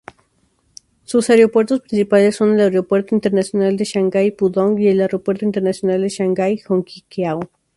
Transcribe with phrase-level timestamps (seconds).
[1.03, 7.47] Sus aeropuertos principales son el Aeropuerto Internacional de Shanghái-Pudong y Aeropuerto Internacional de Shanghai-Hongqiao.